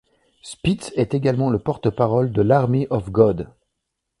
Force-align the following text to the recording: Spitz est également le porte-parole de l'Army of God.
Spitz 0.41 0.91
est 0.95 1.13
également 1.13 1.51
le 1.51 1.59
porte-parole 1.59 2.31
de 2.31 2.41
l'Army 2.41 2.87
of 2.89 3.11
God. 3.11 3.49